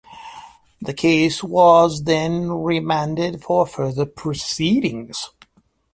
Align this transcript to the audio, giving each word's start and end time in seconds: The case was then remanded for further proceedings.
The 0.81 0.95
case 0.95 1.43
was 1.43 2.05
then 2.05 2.49
remanded 2.49 3.43
for 3.43 3.67
further 3.67 4.07
proceedings. 4.07 5.29